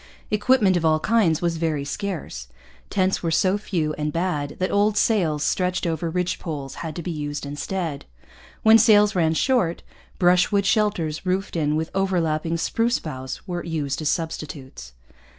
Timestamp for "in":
11.55-11.75